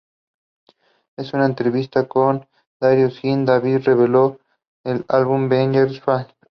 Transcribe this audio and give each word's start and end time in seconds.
En 1.15 1.25
una 1.33 1.45
entrevista 1.45 2.07
con 2.07 2.47
Thrash 2.79 3.19
Hits, 3.23 3.45
David 3.45 3.83
reveló 3.83 4.31
el 4.31 4.31
título 4.31 4.37
del 4.83 5.05
álbum, 5.09 5.47
Vengeance 5.47 6.01
Falls. 6.01 6.33